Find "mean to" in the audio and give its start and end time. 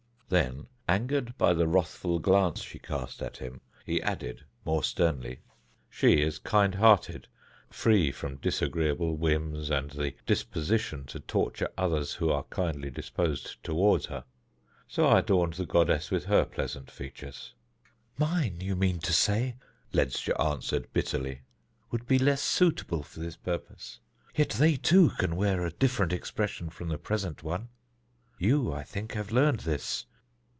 18.77-19.11